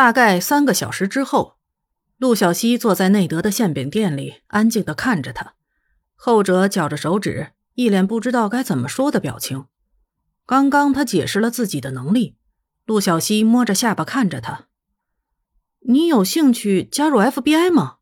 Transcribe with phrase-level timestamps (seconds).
[0.00, 1.58] 大概三个小时之后，
[2.16, 5.52] 陆小西坐在内德的馅饼店里，安静的看着他。
[6.14, 9.66] 后者绞着手指，一脸不知道该怎么说的表情。
[10.46, 12.38] 刚刚他解释了自己的能力，
[12.86, 14.68] 陆小西摸着下巴看着他
[15.86, 17.96] ：“你有兴趣加入 FBI 吗？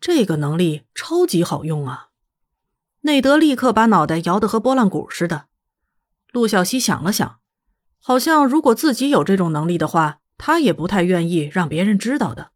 [0.00, 2.10] 这个能力超级好用啊！”
[3.02, 5.46] 内德立刻把脑袋摇得和拨浪鼓似的。
[6.30, 7.40] 陆小西想了想，
[7.98, 12.52] 好像如果自己有这种能力的话，他也不太愿意让别人知道的。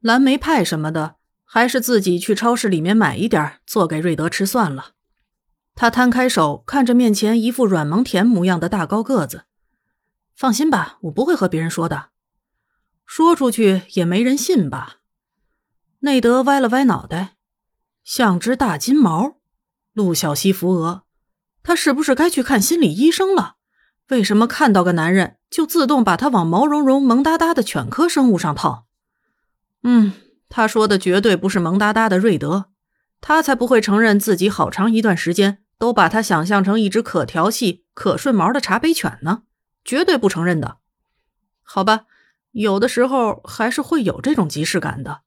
[0.00, 4.92] 蓝莓派什么的，还是自己去超市里面买一点做给瑞德吃算了。
[5.74, 9.44] 他摊开手，看着面前一副软萌甜模样的大高个子，
[10.34, 12.10] 放心吧，我不会和别人说的。
[13.06, 14.98] 说出去也没人信吧？
[16.00, 17.36] 内德歪了歪脑袋，
[18.02, 19.36] 像只大金毛。
[19.92, 21.04] 陆小西扶额，
[21.62, 23.56] 他是不是该去看心理医生了？
[24.12, 28.84] 为什么看到个男人就自动把他往毛茸茸、萌哒哒的犬科生物上套？
[29.84, 30.12] 嗯，
[30.50, 32.66] 他说的绝对不是萌哒哒的瑞德，
[33.22, 39.44] 他才不会承认自己好长一段时间都把他想象成一只可调戏、可顺毛的茶杯犬呢，
[39.82, 40.76] 绝对不承认的。
[41.62, 42.02] 好吧，
[42.50, 45.22] 有的时候还是会有这种即视感的。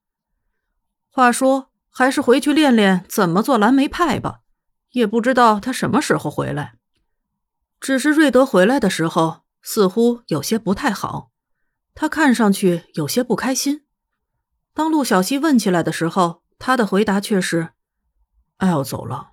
[1.10, 4.42] 话说，还是回去练练怎么做蓝莓派吧。
[4.92, 6.74] 也不知道他什么时候回来，
[7.80, 11.30] 只是瑞德回来的时候似乎有些不太好，
[11.94, 13.84] 他看上去有些不开心。
[14.72, 17.70] 当陆小西问起来的时候，他的回答却是
[18.58, 19.32] ：“艾要走了。”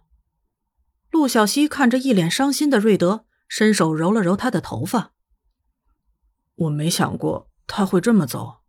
[1.11, 5.13] 陆小西看着一脸伤心的瑞德，伸手揉了揉他的头发。
[6.55, 8.61] 我没想过他会这么走。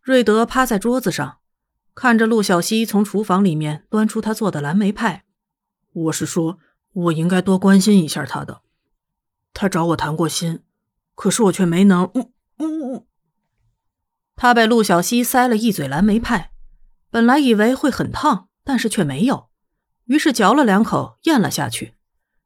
[0.00, 1.38] 瑞德趴在桌子上，
[1.94, 5.24] 看着陆小西从厨房里面端出他做的蓝莓派。
[5.92, 6.58] 我是说，
[6.92, 8.62] 我应该多关心一下他的。
[9.54, 10.62] 他找我谈过心，
[11.14, 12.10] 可是我却没能。
[12.14, 13.04] 嗯嗯。
[14.36, 16.52] 他被陆小西塞了一嘴蓝莓派，
[17.10, 19.48] 本来以为会很烫，但是却没有，
[20.04, 21.94] 于是嚼了两口，咽了下去，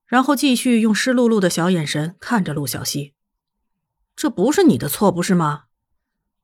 [0.06, 3.14] 然后继续用湿漉漉的小眼神看着陆小西。
[4.16, 5.64] 这不是你的错，不是吗？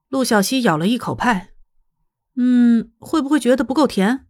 [0.08, 1.52] 陆小西咬了一口派，
[2.36, 4.26] 嗯，会不会觉得不够甜？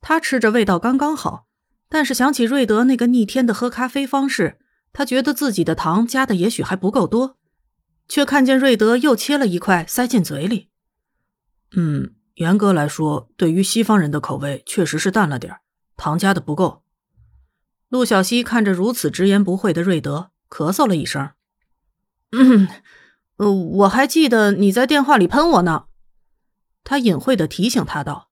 [0.00, 1.48] 他吃着味道刚刚好。
[1.92, 4.60] 但是想起瑞德那个逆天的喝咖啡方式，
[4.92, 7.36] 他觉得自己的糖加的也许还不够多，
[8.08, 10.68] 却看见瑞德又切了一块塞进嘴里。
[11.72, 15.56] 嗯，严格来说，对于西方人的口味确实是淡了点
[15.96, 16.84] 糖加的不够。
[17.88, 21.30] 陆小西看着如此直言不讳的瑞德，咳嗽了一声。
[22.30, 22.68] 嗯，
[23.38, 25.86] 呃，我还记得你在电话里喷我呢。
[26.84, 28.30] 他隐晦的提醒他道：“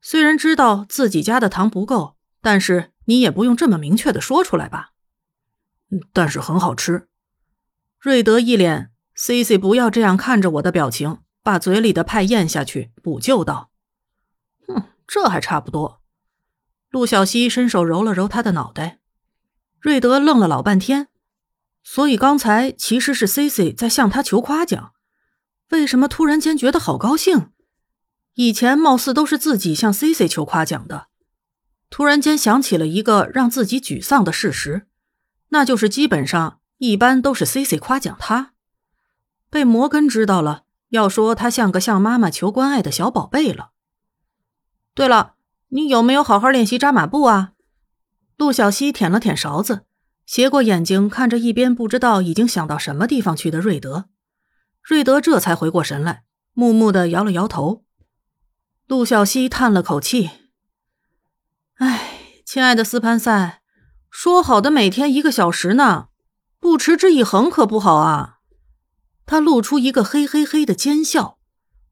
[0.00, 4.90] 虽然知道自己加的糖不够，但是。”你也不用这么明确的说出来吧，
[6.12, 7.08] 但是很好吃。
[8.00, 13.70] 瑞德一脸 “C C 不要这样看着我”的表情，把嘴里的派咽下去，补救道
[14.68, 16.00] ：“哼，这还差不多。”
[16.90, 19.00] 陆小西伸手揉了揉他的脑袋。
[19.80, 21.08] 瑞德愣了老半天，
[21.82, 24.92] 所以刚才其实是 C C 在向他求夸奖，
[25.70, 27.50] 为什么突然间觉得好高兴？
[28.34, 31.08] 以前貌似都是自己向 C C 求夸奖的。
[31.90, 34.86] 突然间想起了一个让自己沮丧的事实，
[35.50, 38.52] 那就是基本上一般都是 C C 夸奖他，
[39.48, 43.70] 被摩根知道了，要说他像个向妈妈求关爱的小宝贝了。
[44.94, 45.34] 对了，
[45.68, 47.52] 你有没有好好练习扎马步啊？
[48.36, 49.82] 陆小西舔了舔勺子，
[50.26, 54.06] 斜过眼睛看着一边不知道已经想到什么地方去的瑞德，
[54.82, 57.84] 瑞德这才回过神来，木木的摇了摇头。
[58.88, 60.30] 陆小西叹了口气。
[61.78, 63.60] 哎，亲爱的斯潘塞，
[64.10, 66.08] 说好的每天一个小时呢？
[66.60, 68.38] 不持之以恒可不好啊！
[69.26, 71.38] 他露出一个嘿嘿嘿的奸笑，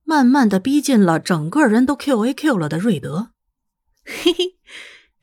[0.04, 3.32] 慢慢的逼近了整个人都 Q A Q 了的瑞德。
[4.04, 4.58] 嘿嘿，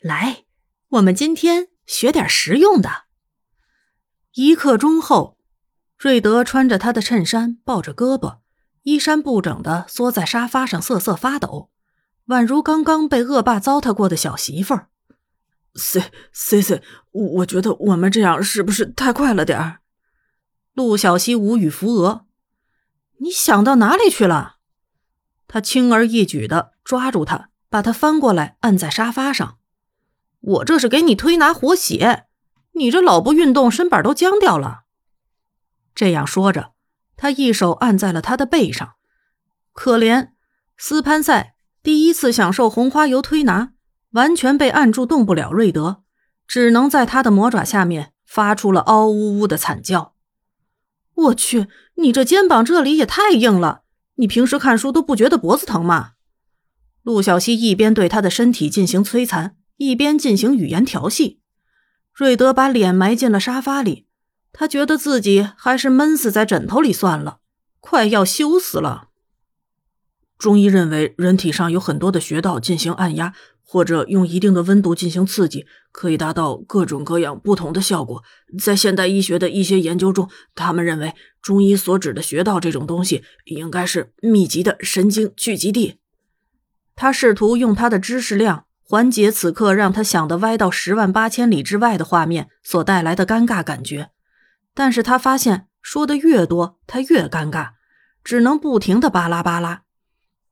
[0.02, 0.44] 来，
[0.90, 3.06] 我们今天学点实用的。
[4.34, 5.38] 一刻钟后，
[5.98, 8.40] 瑞德穿着他的衬衫，抱着胳膊，
[8.84, 11.72] 衣衫不整的缩在沙发上瑟瑟发抖。
[12.30, 14.90] 宛如刚刚被恶霸糟蹋过的小媳妇儿
[15.74, 19.80] ，C C C，我觉得我们这样是不是太快了点儿？
[20.74, 22.28] 陆小西无语扶额，
[23.18, 24.58] 你想到哪里去了？
[25.48, 29.58] 他轻而易举的抓住他，把他翻过来按在沙发上。
[30.40, 32.28] 我这是给你推拿活血，
[32.74, 34.84] 你这老不运动，身板都僵掉了。
[35.96, 36.74] 这样说着，
[37.18, 38.94] 他一手按在了他的背上。
[39.74, 40.34] 可怜
[40.78, 41.56] 斯潘塞。
[41.82, 43.72] 第一次享受红花油推拿，
[44.12, 45.52] 完全被按住动不了。
[45.52, 46.04] 瑞德
[46.48, 50.14] 只能在他的魔爪下面发出了嗷呜呜的惨叫。
[51.16, 53.84] 我去，你这肩膀这里也太硬了！
[54.16, 56.12] 你平时看书都不觉得脖子疼吗？
[57.04, 61.42] 陆小西一边对他的身体进行摧残，一边进行语言调戏。
[62.14, 64.08] 瑞德把脸埋进了沙发里，
[64.52, 67.40] 他觉得自己还是闷死在枕头里算了，
[67.80, 69.09] 快要羞死了。
[70.40, 73.36] 中医认为，人体上有很多的穴道进行按压。
[73.72, 78.24] 或者用一定的温度进行刺激，可以达到各种各样不同的效果。
[78.60, 86.00] 在现代医学的一些研究中，他们认为中医所指的穴道这种东西，应该是密集的神经聚集地。
[86.96, 94.10] 他试图用他的知识量缓解此刻让他想得歪到十万八千里之外的画面所带来的尴尬感觉，
[94.74, 97.74] 但是他发现说的越多，他越尴尬，
[98.24, 99.84] 只能不停的巴拉巴拉。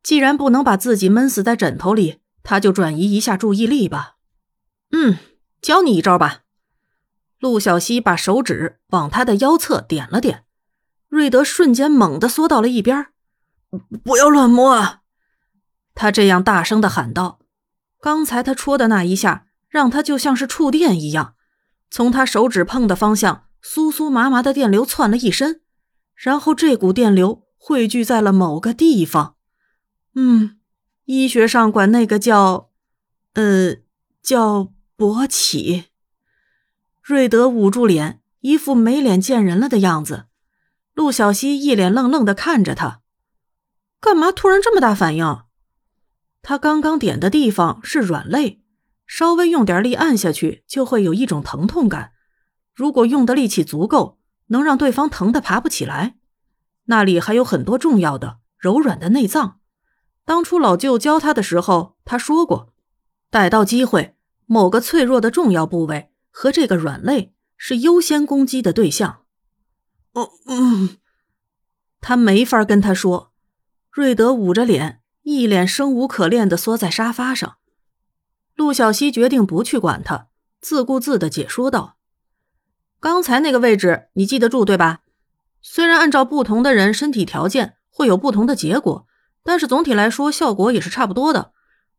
[0.08, 2.22] 既然不能把自己闷死在枕头里。
[2.42, 4.16] 他就转移一下注意力吧。
[4.92, 5.18] 嗯，
[5.62, 6.44] 教你一招吧。
[7.42, 10.46] 陆小西把手指往他的腰侧点了点，
[11.10, 13.08] 瑞德瞬间猛地缩到了一边。
[14.02, 15.02] 不要乱摸啊！
[15.94, 17.40] 他这样大声的喊道。
[18.00, 21.34] 刚才他戳的那一下，让他就像是触电一样，
[21.92, 25.60] 从他手指碰的方向，酥酥麻麻的电流窜了一身，
[26.16, 29.36] 然后这股电流汇聚在了某个地方。
[30.18, 30.58] 嗯。
[31.06, 32.70] 医学上管那个叫，
[33.36, 33.78] 呃，
[34.22, 35.86] 叫勃起。
[37.02, 40.26] 瑞德捂住脸，一副没脸见人了的样子。
[40.94, 43.00] 陆小西一脸愣愣的看着他，
[44.02, 45.44] 干嘛突然这么大反应？
[46.42, 48.62] 他刚刚点的地方是软肋，
[49.06, 52.12] 稍微用点力按下去就会有一种疼痛感。
[52.76, 56.18] 如果用的力气足够，能让对方疼得爬不起来。
[56.88, 59.62] 那里还有很多重要的柔软的内脏。
[60.28, 62.74] 当初老舅教他的时候，他说过，
[63.30, 64.14] 逮到机会，
[64.46, 69.22] 某个脆弱的重要部位和这个软肋是优先攻击的对象。
[70.12, 70.98] 哦，嗯，
[72.02, 73.32] 他没法跟他说。
[73.90, 77.56] 瑞德捂着脸，一脸生无可恋的缩在沙发上。
[78.54, 80.28] 陆小西决定不去管他，
[80.60, 81.96] 自顾自的解说道
[83.00, 85.04] ：“刚才那个位置你记得住对吧？
[85.62, 89.08] 虽然按照不同的人身体条件会有不同的结果。”
[89.48, 91.54] 但是总体来说，效果也是差不多的。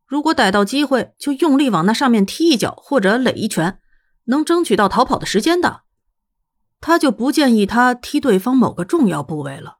[0.05, 3.79] 如果逮到机会，就用力往那上面踢一脚或者垒一拳，
[4.25, 5.81] 能争取到逃跑的时间的。
[6.79, 9.79] 他就不建议他踢对方某个重要部位了。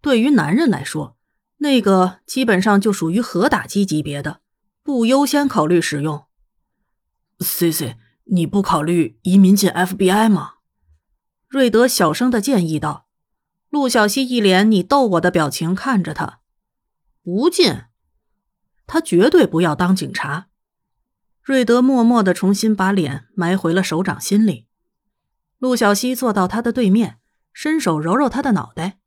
[0.00, 1.18] 对于男人来说，
[1.58, 4.40] 那个基本上就属于核打击级别的，
[4.82, 6.24] 不优先考虑使用。
[7.40, 10.54] C C，你不考虑移民进 FBI 吗？
[11.46, 13.06] 瑞德小声的建议道。
[13.68, 16.40] 陆小西一脸你逗我的表情看着他。
[17.26, 17.82] 不进，
[18.86, 20.46] 他绝对不要当警察。
[21.42, 24.68] 瑞德默默的重新把脸埋回了手掌心里。
[25.58, 27.18] 陆小西坐到他的对面，
[27.52, 29.00] 伸手揉揉他的脑袋。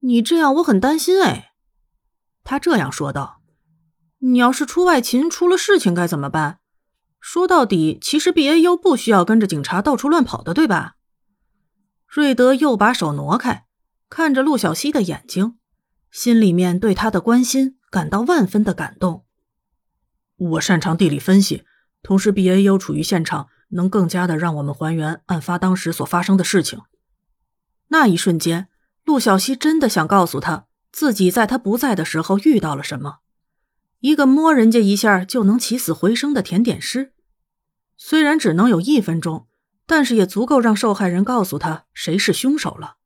[0.00, 1.54] 你这样我很担心哎。
[2.42, 3.40] 他这样说道
[4.20, 6.58] ：“你要是出外勤出了事情该怎么办？
[7.20, 10.96] 说到底，其实 B A U 不需要跟着警察到处乱跑的，对吧？”
[12.06, 13.64] 瑞德又把手挪开，
[14.10, 15.56] 看着陆小西的眼睛。
[16.14, 19.24] 心里面对他的关心感到万分的感动。
[20.36, 21.64] 我擅长地理分析，
[22.04, 26.82] 同时 B A U 处于现场，能更加的让我们还原案发当时所发生的事情。
[27.88, 28.68] 那一瞬间，
[29.02, 33.18] 陆小西真的想告诉他自己在他不在的时候遇到了什么。
[33.98, 37.12] 一个摸人家一下就能起死回生的甜点师，
[37.96, 39.48] 虽然只能有一分钟，
[39.84, 42.98] 但是也足够让受害人告诉他谁是凶手了。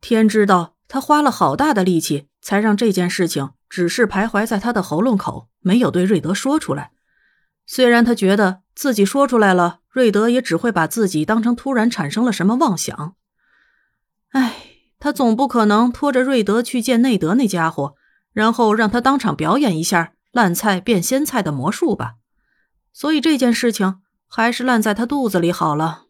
[0.00, 0.74] 天知道。
[0.88, 6.92] 他花了好大的力气，才让这件事情只是徘徊在他的喉咙口，没有对瑞德说出来。
[7.66, 13.16] 虽然他觉得自己说出来了，瑞德也只会把自己当成突然产生了什么妄想。
[14.30, 14.62] 唉，
[15.00, 17.96] 他总不可能拖着瑞德去见内德那家伙，
[18.32, 22.14] 然后让他当场表演一下烂菜变鲜菜的魔术吧。
[22.92, 23.96] 所以这件事情
[24.28, 26.04] 还是烂在他肚子里好了。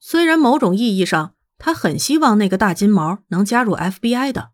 [0.00, 4.52] 虽然某种意义上，他很希望那个大金毛能加入 FBI 的，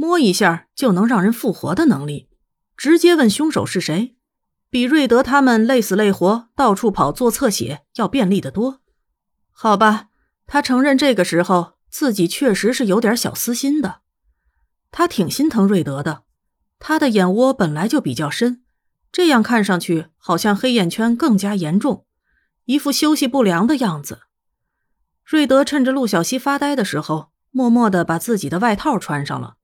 [0.00, 2.28] 摸一下就能让人复活的能力，
[2.76, 4.14] 直接问凶手是谁，
[4.70, 8.80] 比瑞德他们累死累活到处跑做侧写要便利的多。
[9.50, 10.06] 好吧，
[10.46, 14.02] 他承认这个时候自己确实是有点小私心的。
[14.92, 16.22] 他挺心疼瑞德的，
[16.78, 18.62] 他的眼窝本来就比较深，
[19.10, 22.06] 这样看上去好像黑眼圈更加严重，
[22.66, 24.20] 一副休息不良的样子。
[25.24, 29.56] 瑞德趁着陆小西发呆的时候，默默的把自己的外套穿上了。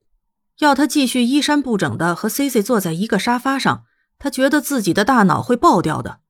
[0.58, 3.84] 要他继续衣衫不整的和 C C 坐在一个沙发上，
[4.18, 6.20] 他觉得自己的大脑会爆掉的。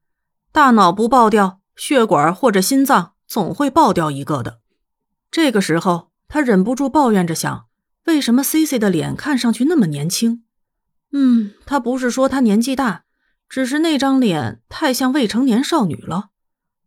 [0.51, 4.61] 大脑不爆掉，血管或者心脏总会爆掉一个的。
[5.31, 7.67] 这个时候，他忍不住抱怨着想：
[8.07, 10.45] 为什么 C C 的脸看上去那么年轻？
[11.13, 13.05] 嗯，他不是说他年纪大，
[13.49, 16.31] 只是那张脸太像未成年少女了。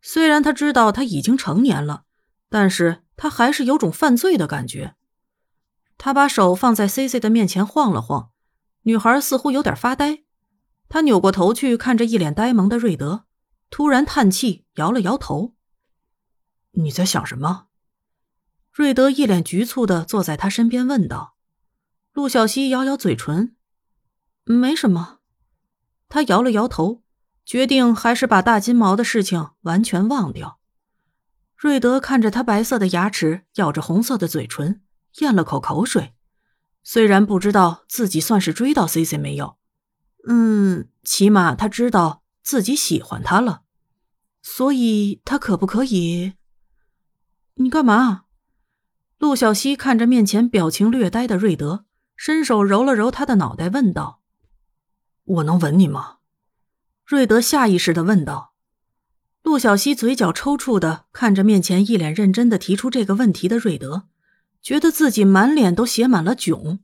[0.01, 2.03] 虽然他知道他已经成年了，
[2.50, 4.96] 但是他还是有种犯罪的感觉。
[5.97, 8.31] 他把手放在 C C 的面前晃了晃，
[8.83, 10.23] 女孩似乎有点发呆。
[10.89, 13.25] 他扭过头去看着一脸呆萌的瑞德，
[13.69, 15.55] 突然叹气，摇了摇头。
[16.71, 17.67] 你在想什么？
[18.71, 21.35] 瑞德一脸局促的坐在他身边问道。
[22.13, 23.55] 陆小西咬咬嘴唇，
[24.43, 25.17] 没什么。
[26.07, 27.03] 他摇了摇头，
[27.43, 30.59] 决定还是把大金毛的事情完全忘掉。
[31.55, 34.81] 瑞德看着他白色的牙齿，咬着红色的嘴唇，
[35.19, 36.13] 咽了口口水。
[36.83, 39.57] 虽然不知道自己算是追到 C C 没有。
[40.27, 43.63] 嗯，起码他知道自己喜欢他了，
[44.41, 46.33] 所以他可不可以？
[47.55, 48.24] 你干嘛？
[49.17, 54.21] 陆小西看着面前表情略呆的瑞德，伸手揉了揉他的脑袋，问道
[55.25, 56.17] ：“我能吻你吗？”
[57.05, 58.53] 瑞德下意识的问道。
[59.43, 64.07] 陆小西嘴角抽搐的看着面前一脸认真的提出这个问题的瑞德，
[64.67, 66.79] 觉得自己满脸都写满了囧。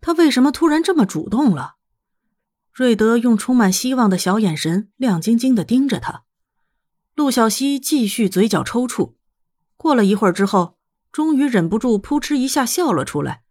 [0.00, 1.76] 他为什么突然这么主动了？
[2.72, 6.24] 瑞德用充满希望的小眼神亮晶晶的盯着他，
[7.14, 9.14] 陆小西继续嘴角抽搐。
[9.76, 10.76] 过了一会儿之后，
[11.12, 13.44] 终于忍不住扑哧一下笑了出来，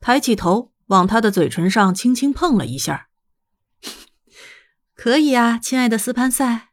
[0.00, 3.08] 抬起头往他的嘴唇上轻轻碰了一下。
[4.94, 6.67] 可以啊，亲爱的斯潘塞。